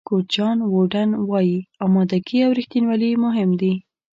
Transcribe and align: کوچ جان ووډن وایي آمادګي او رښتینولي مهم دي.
کوچ 0.07 0.25
جان 0.33 0.57
ووډن 0.71 1.09
وایي 1.31 1.57
آمادګي 1.85 2.39
او 2.45 2.51
رښتینولي 2.59 3.11
مهم 3.25 3.49
دي. 3.61 3.73